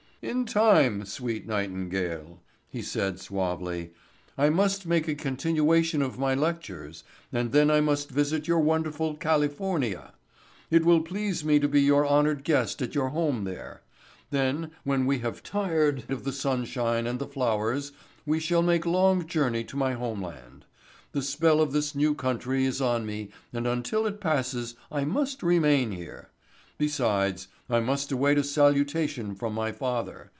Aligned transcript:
"In 0.23 0.45
time, 0.45 1.03
sweet 1.05 1.47
nightingale," 1.47 2.43
he 2.69 2.83
said 2.83 3.19
suavely. 3.19 3.91
"I 4.37 4.51
must 4.51 4.85
make 4.85 5.07
a 5.07 5.15
continuation 5.15 6.03
of 6.03 6.19
my 6.19 6.35
lectures 6.35 7.03
and 7.33 7.51
then 7.51 7.71
I 7.71 7.81
must 7.81 8.11
visit 8.11 8.47
your 8.47 8.59
wonderful 8.59 9.15
California. 9.15 10.13
It 10.69 10.85
will 10.85 11.01
please 11.01 11.43
me 11.43 11.57
to 11.59 11.67
be 11.67 11.81
your 11.81 12.05
honored 12.05 12.43
guest 12.43 12.83
at 12.83 12.93
your 12.93 13.09
home 13.09 13.45
there. 13.45 13.81
Then, 14.29 14.69
when 14.83 15.07
we 15.07 15.17
have 15.19 15.41
tired 15.41 16.03
of 16.11 16.23
the 16.23 16.31
sunshine 16.31 17.07
and 17.07 17.17
the 17.17 17.25
flowers 17.27 17.91
we 18.23 18.39
shall 18.39 18.61
make 18.61 18.85
long 18.85 19.25
journey 19.25 19.63
to 19.63 19.75
my 19.75 19.93
home 19.93 20.23
land. 20.23 20.65
The 21.13 21.23
spell 21.23 21.59
of 21.59 21.71
this 21.71 21.95
new 21.95 22.13
country 22.13 22.65
is 22.65 22.79
on 22.79 23.07
me 23.07 23.31
and 23.51 23.65
until 23.65 24.05
it 24.05 24.21
passes 24.21 24.75
I 24.91 25.03
must 25.03 25.41
remain 25.41 25.91
here. 25.91 26.27
Besides, 26.77 27.47
I 27.69 27.79
must 27.79 28.11
await 28.11 28.39
a 28.39 28.43
salutation 28.43 29.35
from 29.35 29.53
my 29.53 29.71
father. 29.71 30.29